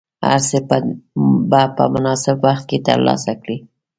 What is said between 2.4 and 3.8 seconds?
وخت کې ترلاسه کړې.